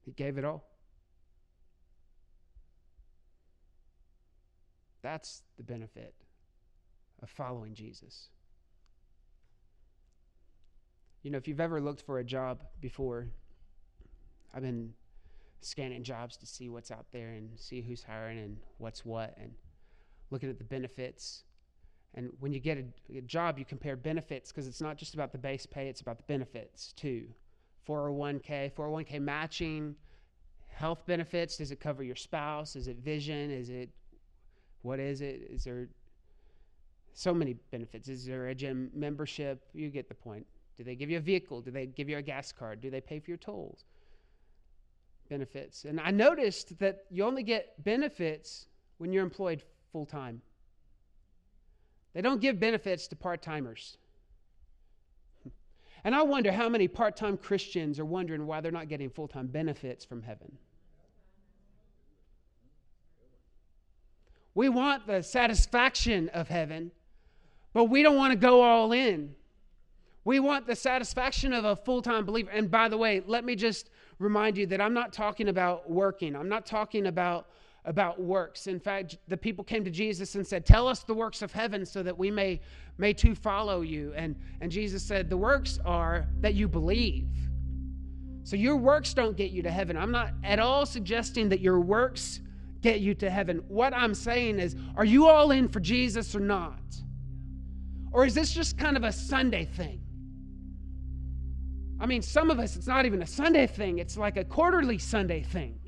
[0.04, 0.64] He gave it all.
[5.02, 6.14] That's the benefit
[7.22, 8.28] of following Jesus.
[11.22, 13.28] You know, if you've ever looked for a job before,
[14.54, 14.94] I've been
[15.60, 19.52] scanning jobs to see what's out there and see who's hiring and what's what and
[20.30, 21.44] looking at the benefits.
[22.14, 25.32] And when you get a, a job, you compare benefits because it's not just about
[25.32, 27.26] the base pay, it's about the benefits too.
[27.88, 29.94] 401k, 401k matching,
[30.66, 31.56] health benefits.
[31.56, 32.76] Does it cover your spouse?
[32.76, 33.50] Is it vision?
[33.50, 33.90] Is it
[34.82, 35.48] what is it?
[35.50, 35.88] Is there
[37.12, 38.08] so many benefits?
[38.08, 39.64] Is there a gym membership?
[39.74, 40.46] You get the point.
[40.76, 41.60] Do they give you a vehicle?
[41.60, 42.80] Do they give you a gas card?
[42.80, 43.84] Do they pay for your tolls?
[45.28, 45.84] Benefits.
[45.84, 48.66] And I noticed that you only get benefits
[48.98, 50.42] when you're employed full time.
[52.14, 53.96] They don't give benefits to part timers.
[56.04, 59.26] And I wonder how many part time Christians are wondering why they're not getting full
[59.26, 60.56] time benefits from heaven.
[64.54, 66.92] We want the satisfaction of heaven,
[67.72, 69.34] but we don't want to go all in.
[70.24, 72.50] We want the satisfaction of a full time believer.
[72.50, 76.34] And by the way, let me just remind you that I'm not talking about working,
[76.34, 77.46] I'm not talking about
[77.88, 78.66] about works.
[78.66, 81.86] In fact, the people came to Jesus and said, Tell us the works of heaven
[81.86, 82.60] so that we may,
[82.98, 84.12] may too follow you.
[84.14, 87.30] And, and Jesus said, The works are that you believe.
[88.44, 89.96] So your works don't get you to heaven.
[89.96, 92.40] I'm not at all suggesting that your works
[92.82, 93.62] get you to heaven.
[93.68, 96.78] What I'm saying is, are you all in for Jesus or not?
[98.12, 100.00] Or is this just kind of a Sunday thing?
[102.00, 104.98] I mean, some of us, it's not even a Sunday thing, it's like a quarterly
[104.98, 105.78] Sunday thing.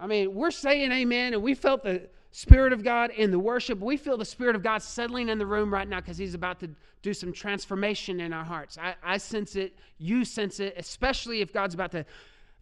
[0.00, 3.80] I mean, we're saying amen, and we felt the Spirit of God in the worship.
[3.80, 6.58] We feel the Spirit of God settling in the room right now because He's about
[6.60, 6.70] to
[7.02, 8.78] do some transformation in our hearts.
[8.78, 9.76] I, I sense it.
[9.98, 12.06] You sense it, especially if God's about to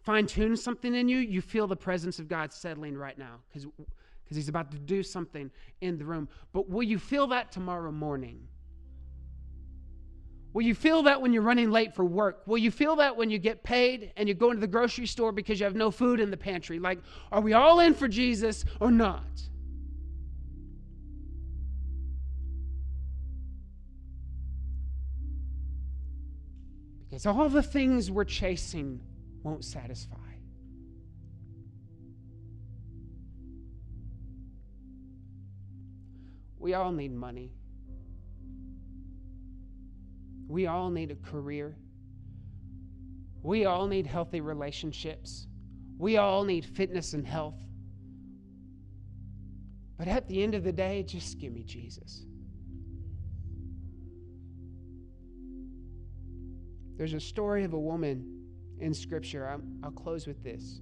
[0.01, 1.19] fine tune something in you.
[1.19, 3.69] You feel the presence of God settling right now because
[4.29, 5.49] He's about to do something
[5.79, 6.27] in the room.
[6.51, 8.47] But will you feel that tomorrow morning?
[10.51, 12.41] Will you feel that when you're running late for work?
[12.47, 15.31] Will you feel that when you get paid and you go into the grocery store
[15.31, 16.79] because you have no food in the pantry?
[16.79, 16.99] Like,
[17.31, 19.23] are we all in for Jesus or not?
[27.09, 29.01] Because all the things we're chasing
[29.43, 30.15] won't satisfy.
[36.57, 37.51] We all need money.
[40.49, 41.77] We all need a career.
[43.43, 45.45] We all need healthy relationships.
[45.99, 47.55] We all need fitness and health.
[49.97, 52.25] But at the end of the day, just give me Jesus.
[56.97, 58.25] There's a story of a woman
[58.79, 59.47] in Scripture.
[59.47, 60.81] i will close with this.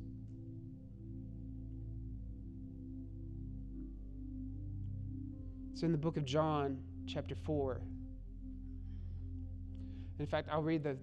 [5.73, 7.82] It's in the book of John, chapter 4.
[10.19, 10.97] In fact, I'll read the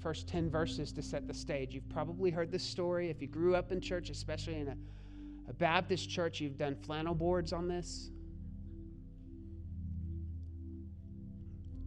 [0.00, 1.74] first 10 verses to set the stage.
[1.74, 3.10] You've probably heard this story.
[3.10, 4.76] If you grew up in church, especially in a,
[5.48, 8.10] a Baptist church, you've done flannel boards on this.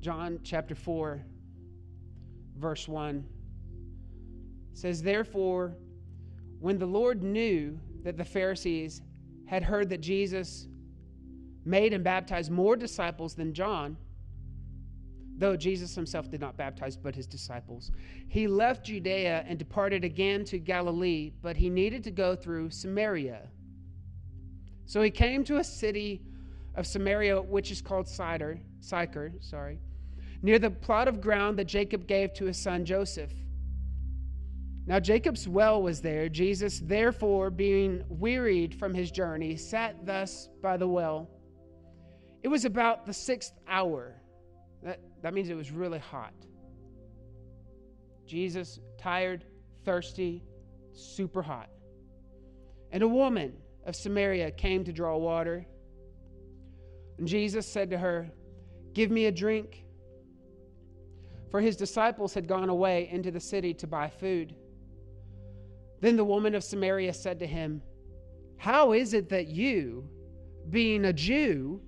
[0.01, 1.21] John chapter 4,
[2.57, 3.23] verse 1
[4.73, 5.75] says, Therefore,
[6.59, 9.01] when the Lord knew that the Pharisees
[9.45, 10.67] had heard that Jesus
[11.65, 13.95] made and baptized more disciples than John,
[15.41, 17.91] though Jesus himself did not baptize, but his disciples.
[18.27, 23.49] He left Judea and departed again to Galilee, but he needed to go through Samaria.
[24.85, 26.21] So he came to a city
[26.75, 29.79] of Samaria, which is called Sidor, Sychar, sorry,
[30.43, 33.33] near the plot of ground that Jacob gave to his son Joseph.
[34.85, 36.29] Now Jacob's well was there.
[36.29, 41.31] Jesus, therefore, being wearied from his journey, sat thus by the well.
[42.43, 44.20] It was about the sixth hour.
[44.83, 46.33] That, that means it was really hot.
[48.25, 49.45] Jesus, tired,
[49.83, 50.43] thirsty,
[50.93, 51.69] super hot.
[52.91, 53.53] And a woman
[53.85, 55.65] of Samaria came to draw water.
[57.17, 58.29] And Jesus said to her,
[58.93, 59.85] Give me a drink.
[61.49, 64.55] For his disciples had gone away into the city to buy food.
[65.99, 67.81] Then the woman of Samaria said to him,
[68.57, 70.07] How is it that you,
[70.69, 71.81] being a Jew,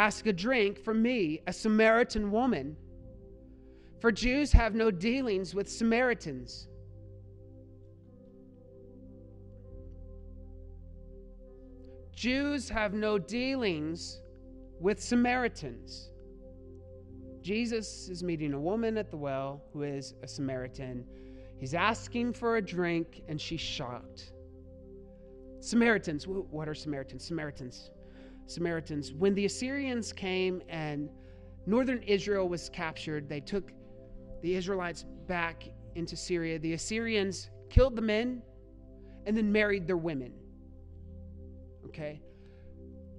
[0.00, 2.74] ask a drink from me, a Samaritan woman.
[4.00, 6.68] For Jews have no dealings with Samaritans.
[12.14, 14.22] Jews have no dealings
[14.80, 16.12] with Samaritans.
[17.42, 21.04] Jesus is meeting a woman at the well who is a Samaritan.
[21.58, 24.32] He's asking for a drink, and she's shocked.
[25.60, 27.22] Samaritans, what are Samaritans?
[27.22, 27.90] Samaritans.
[28.50, 29.12] Samaritans.
[29.12, 31.08] When the Assyrians came and
[31.66, 33.72] northern Israel was captured, they took
[34.42, 36.58] the Israelites back into Syria.
[36.58, 38.42] The Assyrians killed the men
[39.26, 40.32] and then married their women.
[41.86, 42.20] Okay?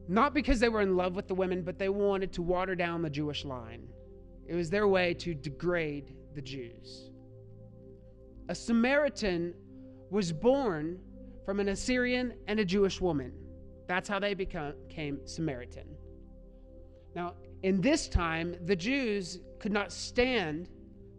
[0.08, 3.02] Not because they were in love with the women, but they wanted to water down
[3.02, 3.88] the Jewish line.
[4.48, 7.12] It was their way to degrade the Jews.
[8.50, 9.54] A Samaritan
[10.10, 11.00] was born
[11.46, 13.32] from an Assyrian and a Jewish woman.
[13.92, 15.98] That's how they became Samaritan.
[17.14, 17.34] Now,
[17.64, 20.70] in this time, the Jews could not stand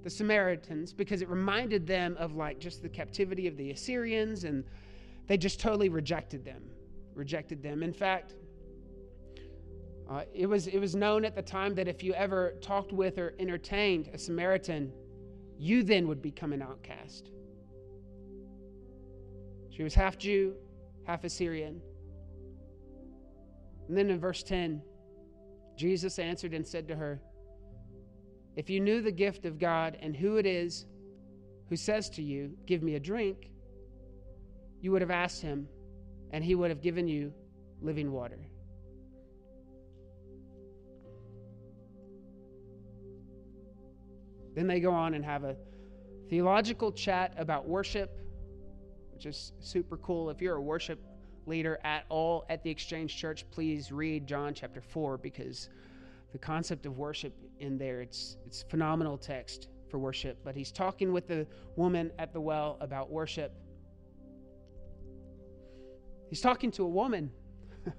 [0.03, 4.65] the Samaritans because it reminded them of like just the captivity of the Assyrians and
[5.27, 6.63] they just totally rejected them.
[7.15, 7.83] Rejected them.
[7.83, 8.37] In fact,
[10.11, 13.19] uh, it, was, it was known at the time that if you ever talked with
[13.19, 14.91] or entertained a Samaritan,
[15.59, 17.29] you then would become an outcast.
[19.69, 20.55] She was half Jew,
[21.05, 21.83] half Assyrian.
[23.89, 24.83] And then in verse 10,
[25.77, 27.21] Jesus answered and said to her,
[28.57, 30.87] If you knew the gift of God and who it is
[31.69, 33.51] who says to you, Give me a drink,
[34.81, 35.69] you would have asked him,
[36.33, 37.33] and he would have given you
[37.81, 38.39] living water.
[44.55, 45.57] Then they go on and have a
[46.29, 48.19] theological chat about worship,
[49.15, 50.29] which is super cool.
[50.31, 51.01] If you're a worship
[51.47, 55.69] leader at all at the Exchange Church, please read John chapter 4 because
[56.33, 60.39] the concept of worship in there, it's, it's phenomenal text for worship.
[60.45, 63.55] But he's talking with the woman at the well about worship.
[66.31, 67.31] He's talking to a woman.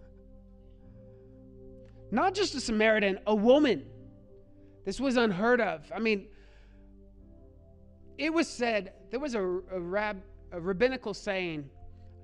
[2.11, 3.85] Not just a Samaritan, a woman.
[4.85, 5.89] This was unheard of.
[5.95, 6.27] I mean,
[8.17, 10.21] it was said, there was a, a, rab,
[10.51, 11.69] a rabbinical saying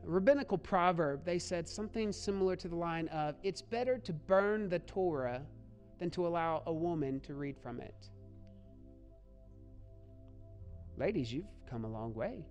[0.04, 4.80] rabbinical proverb, they said something similar to the line of, It's better to burn the
[4.80, 5.42] Torah
[6.00, 8.10] than to allow a woman to read from it.
[10.98, 12.46] Ladies, you've come a long way.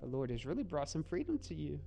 [0.00, 1.80] The Lord has really brought some freedom to you.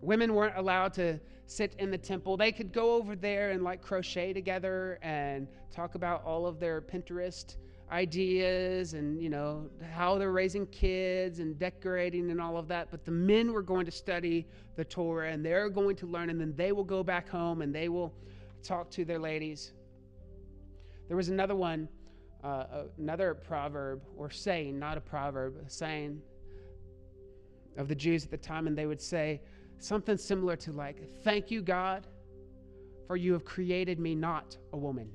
[0.00, 2.36] Women weren't allowed to sit in the temple.
[2.36, 6.80] They could go over there and like crochet together and talk about all of their
[6.80, 7.56] Pinterest
[7.90, 13.04] ideas and you know how they're raising kids and decorating and all of that but
[13.04, 16.54] the men were going to study the torah and they're going to learn and then
[16.56, 18.14] they will go back home and they will
[18.62, 19.72] talk to their ladies.
[21.08, 21.88] There was another one
[22.42, 26.22] uh, another proverb or saying not a proverb a saying
[27.76, 29.42] of the jews at the time and they would say
[29.78, 32.06] something similar to like thank you god
[33.06, 35.10] for you have created me not a woman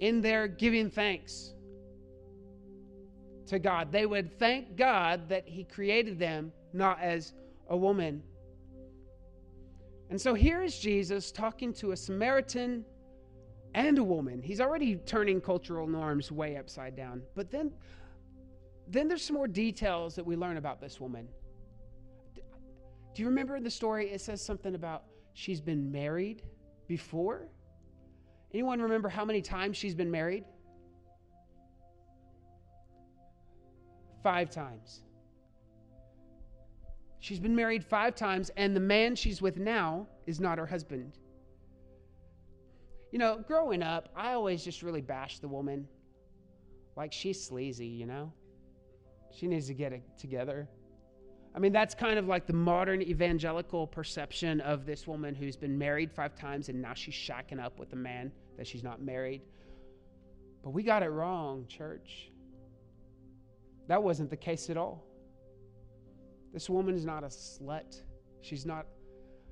[0.00, 1.54] in their giving thanks
[3.46, 3.92] to God.
[3.92, 7.32] They would thank God that He created them not as
[7.68, 8.22] a woman.
[10.10, 12.84] And so here is Jesus talking to a Samaritan
[13.74, 14.40] and a woman.
[14.40, 17.22] He's already turning cultural norms way upside down.
[17.34, 17.72] But then,
[18.88, 21.28] then there's some more details that we learn about this woman.
[22.34, 26.42] Do you remember in the story it says something about she's been married
[26.86, 27.48] before?
[28.56, 30.42] Anyone remember how many times she's been married?
[34.22, 35.02] Five times.
[37.20, 41.18] She's been married five times, and the man she's with now is not her husband.
[43.12, 45.86] You know, growing up, I always just really bashed the woman.
[46.96, 48.32] Like she's sleazy, you know?
[49.32, 50.66] She needs to get it together.
[51.54, 55.76] I mean, that's kind of like the modern evangelical perception of this woman who's been
[55.76, 59.42] married five times and now she's shacking up with a man that she's not married.
[60.62, 62.30] But we got it wrong, church.
[63.88, 65.04] That wasn't the case at all.
[66.52, 68.02] This woman is not a slut.
[68.40, 68.86] She's not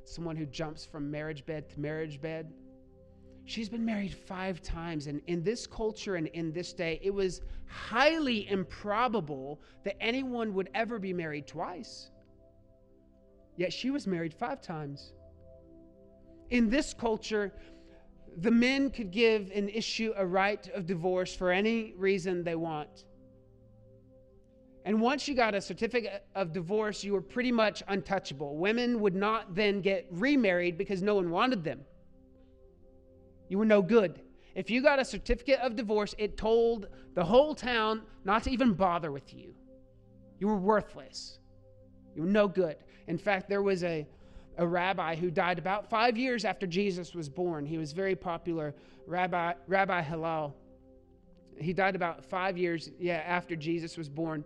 [0.05, 2.53] someone who jumps from marriage bed to marriage bed.
[3.47, 5.07] She's been married five times.
[5.07, 10.71] And in this culture and in this day, it was highly improbable that anyone would
[10.75, 12.11] ever be married twice.
[13.57, 15.13] Yet she was married five times.
[16.51, 17.53] In this culture,
[18.37, 23.05] the men could give and issue a right of divorce for any reason they want.
[24.85, 28.57] And once you got a certificate of divorce, you were pretty much untouchable.
[28.57, 31.81] Women would not then get remarried because no one wanted them.
[33.49, 34.21] You were no good.
[34.55, 38.75] If you got a certificate of divorce, it told the whole town not to even
[38.75, 39.55] bother with you.
[40.39, 41.39] You were worthless.
[42.15, 42.77] You were no good.
[43.09, 44.07] In fact, there was a,
[44.57, 47.67] a rabbi who died about five years after Jesus was born.
[47.67, 48.75] He was very popular,
[49.07, 50.55] Rabbi, rabbi Hillel.
[51.59, 54.45] He died about five years yeah, after Jesus was born.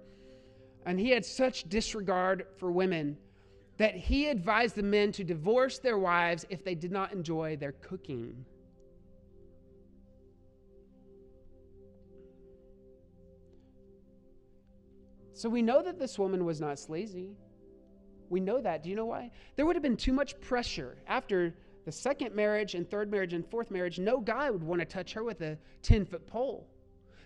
[0.86, 3.16] And he had such disregard for women
[3.76, 7.72] that he advised the men to divorce their wives if they did not enjoy their
[7.72, 8.44] cooking.
[15.32, 17.36] So we know that this woman was not sleazy.
[18.30, 18.82] We know that.
[18.82, 19.30] Do you know why?
[19.56, 21.54] There would have been too much pressure after
[21.84, 23.98] the second marriage and third marriage and fourth marriage.
[23.98, 26.66] No guy would want to touch her with a 10 foot pole.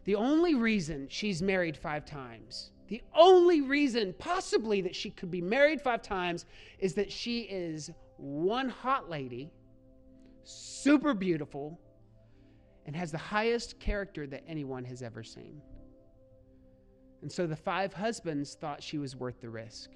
[0.05, 5.40] The only reason she's married five times, the only reason possibly that she could be
[5.40, 6.46] married five times
[6.78, 9.50] is that she is one hot lady,
[10.44, 11.80] super beautiful,
[12.86, 15.61] and has the highest character that anyone has ever seen.
[17.22, 19.90] And so the five husbands thought she was worth the risk.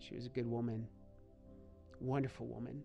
[0.00, 0.88] She was a good woman,
[2.00, 2.82] wonderful woman.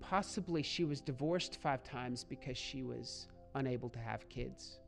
[0.00, 4.80] Possibly she was divorced five times because she was unable to have kids.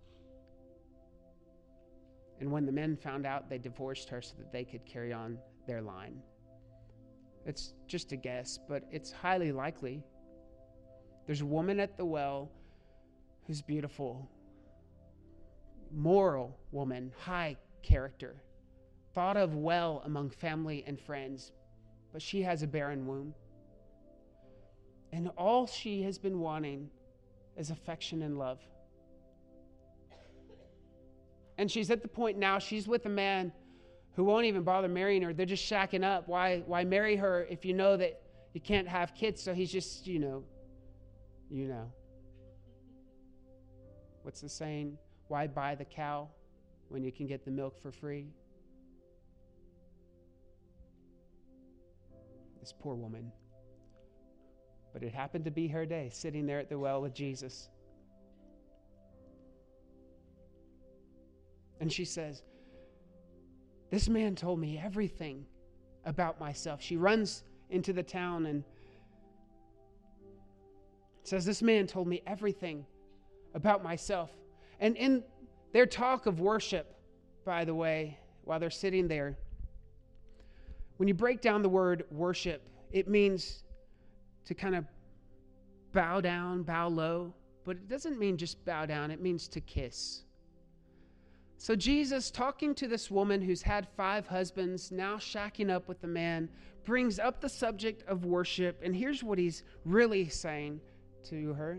[2.40, 5.38] And when the men found out, they divorced her so that they could carry on
[5.66, 6.20] their line.
[7.44, 10.02] It's just a guess, but it's highly likely.
[11.26, 12.50] There's a woman at the well
[13.46, 14.28] who's beautiful,
[15.92, 18.42] moral woman, high character,
[19.16, 21.50] thought of well among family and friends,
[22.12, 23.34] but she has a barren womb.
[25.10, 26.90] And all she has been wanting
[27.56, 28.60] is affection and love.
[31.56, 33.52] And she's at the point now, she's with a man
[34.16, 35.32] who won't even bother marrying her.
[35.32, 36.28] They're just shacking up.
[36.28, 38.20] Why, why marry her if you know that
[38.52, 39.42] you can't have kids?
[39.42, 40.44] So he's just, you know,
[41.50, 41.90] you know.
[44.24, 44.98] What's the saying?
[45.28, 46.28] Why buy the cow
[46.90, 48.26] when you can get the milk for free?
[52.66, 53.30] This poor woman.
[54.92, 57.68] But it happened to be her day, sitting there at the well with Jesus.
[61.78, 62.42] And she says,
[63.92, 65.46] This man told me everything
[66.06, 66.82] about myself.
[66.82, 68.64] She runs into the town and
[71.22, 72.84] says, This man told me everything
[73.54, 74.32] about myself.
[74.80, 75.22] And in
[75.72, 76.96] their talk of worship,
[77.44, 79.38] by the way, while they're sitting there,
[80.96, 83.64] when you break down the word worship, it means
[84.46, 84.84] to kind of
[85.92, 87.34] bow down, bow low,
[87.64, 90.22] but it doesn't mean just bow down, it means to kiss.
[91.58, 96.06] So, Jesus, talking to this woman who's had five husbands, now shacking up with the
[96.06, 96.50] man,
[96.84, 98.80] brings up the subject of worship.
[98.84, 100.80] And here's what he's really saying
[101.24, 101.78] to her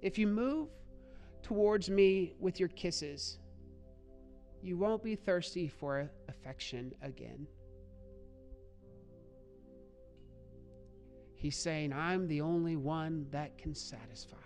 [0.00, 0.68] If you move
[1.42, 3.38] towards me with your kisses,
[4.62, 7.46] you won't be thirsty for affection again.
[11.40, 14.36] He's saying, I'm the only one that can satisfy.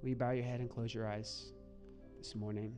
[0.00, 1.50] Will you bow your head and close your eyes
[2.18, 2.72] this morning?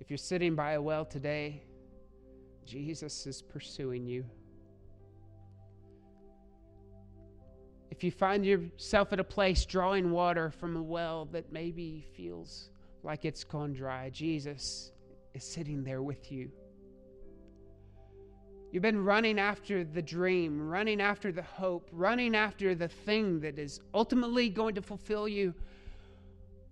[0.00, 1.62] If you're sitting by a well today,
[2.66, 4.24] Jesus is pursuing you.
[7.92, 12.70] If you find yourself at a place drawing water from a well that maybe feels
[13.02, 14.92] like it's gone dry, Jesus
[15.34, 16.50] is sitting there with you.
[18.70, 23.58] You've been running after the dream, running after the hope, running after the thing that
[23.58, 25.52] is ultimately going to fulfill you.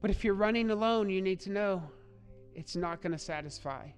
[0.00, 1.82] But if you're running alone, you need to know
[2.54, 3.88] it's not going to satisfy.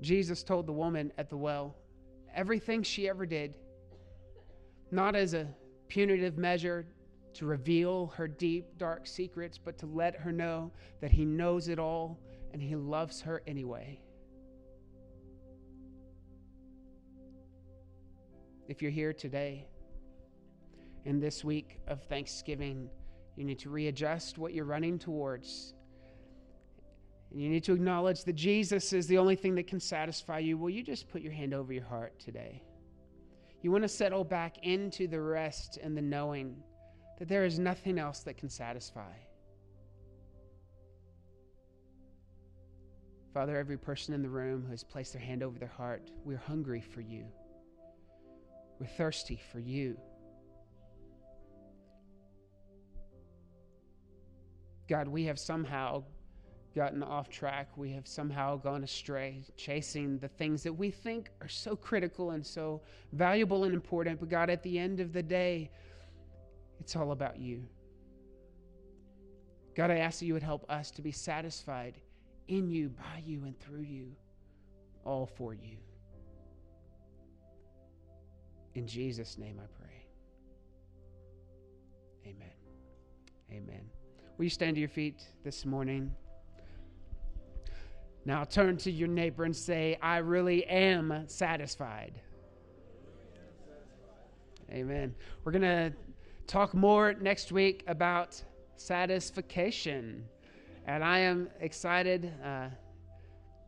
[0.00, 1.74] Jesus told the woman at the well
[2.34, 3.54] everything she ever did,
[4.90, 5.48] not as a
[5.88, 6.86] punitive measure
[7.34, 11.78] to reveal her deep, dark secrets, but to let her know that He knows it
[11.78, 12.18] all
[12.52, 14.00] and He loves her anyway.
[18.66, 19.66] If you're here today,
[21.04, 22.90] in this week of Thanksgiving,
[23.36, 25.74] you need to readjust what you're running towards.
[27.30, 30.56] And you need to acknowledge that Jesus is the only thing that can satisfy you.
[30.56, 32.62] Will you just put your hand over your heart today?
[33.62, 36.62] You want to settle back into the rest and the knowing
[37.18, 39.12] that there is nothing else that can satisfy.
[43.34, 46.38] Father, every person in the room who has placed their hand over their heart, we're
[46.38, 47.26] hungry for you.
[48.80, 49.98] We're thirsty for you.
[54.88, 56.04] God, we have somehow
[56.74, 57.68] gotten off track.
[57.76, 62.44] We have somehow gone astray, chasing the things that we think are so critical and
[62.44, 62.80] so
[63.12, 64.20] valuable and important.
[64.20, 65.70] But God, at the end of the day,
[66.80, 67.64] it's all about you.
[69.74, 72.00] God, I ask that you would help us to be satisfied
[72.48, 74.12] in you, by you, and through you,
[75.04, 75.76] all for you.
[78.74, 80.04] In Jesus' name I pray.
[82.26, 82.48] Amen.
[83.50, 83.90] Amen.
[84.36, 86.14] Will you stand to your feet this morning?
[88.28, 92.20] Now turn to your neighbor and say, I really am satisfied.
[94.70, 95.14] Amen.
[95.42, 95.94] We're going to
[96.46, 98.38] talk more next week about
[98.76, 100.26] satisfaction.
[100.86, 102.66] And I am excited uh,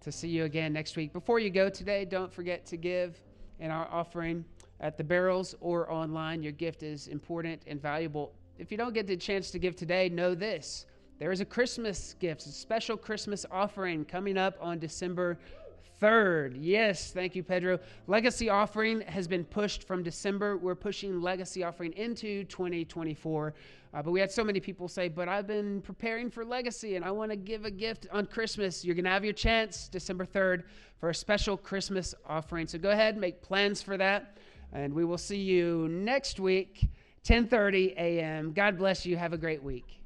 [0.03, 1.15] to see you again next week.
[1.15, 3.19] Before you go today, don't forget to give
[3.61, 4.45] in our offering
[4.81, 6.43] at the barrels or online.
[6.43, 8.35] Your gift is important and valuable.
[8.59, 10.85] If you don't get the chance to give today, know this
[11.21, 15.39] there is a Christmas gift, a special Christmas offering coming up on December
[16.01, 16.57] 3rd.
[16.59, 17.79] Yes, thank you, Pedro.
[18.07, 20.57] Legacy offering has been pushed from December.
[20.57, 23.53] We're pushing legacy offering into 2024.
[23.93, 27.05] Uh, but we had so many people say, But I've been preparing for legacy and
[27.05, 28.83] I want to give a gift on Christmas.
[28.83, 30.63] You're going to have your chance December 3rd
[31.01, 32.67] for a special Christmas offering.
[32.67, 34.39] So go ahead, make plans for that.
[34.73, 36.89] And we will see you next week,
[37.25, 38.53] 10:30 a.m.
[38.55, 39.19] God bless you.
[39.19, 40.00] Have a great week.